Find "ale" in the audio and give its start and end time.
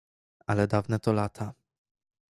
0.47-0.67